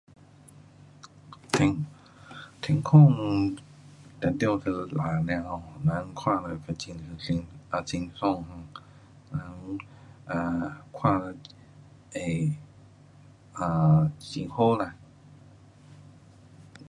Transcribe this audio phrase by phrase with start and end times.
[1.51, 1.85] 天，
[2.59, 3.55] 天空
[4.19, 8.43] 当然得蓝的 um，人看了精神，来也很爽
[9.29, 9.77] um
[10.25, 11.35] 人看了
[12.13, 12.47] 也
[13.53, 14.95] um 很好啦。